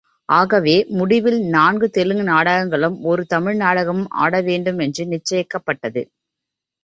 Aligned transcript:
ஆகவே 0.29 0.85
முடிவில், 0.89 1.37
நான்கு 1.47 1.89
தெலுங்கு 1.89 2.23
நாடகங்களும், 2.23 2.95
ஒரு 3.03 3.25
தமிழ் 3.25 3.55
நாடகமும் 3.55 4.09
ஆடவேண்டுமென்று 4.21 5.05
நிச்சயிக்கப்பட்டது. 5.05 6.03